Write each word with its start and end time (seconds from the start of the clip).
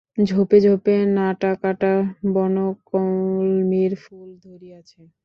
ঝোপে 0.25 0.57
ঝোপে 0.61 0.95
নাটা-কাঁটা, 1.15 1.93
বনকলমির 2.33 3.93
ফুল 3.95 4.29
ধরিয়াছে। 4.43 5.01